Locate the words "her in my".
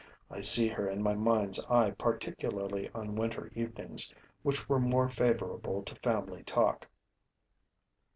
0.67-1.13